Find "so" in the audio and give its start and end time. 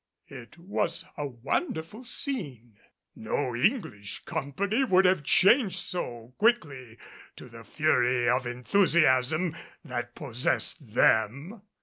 5.77-6.33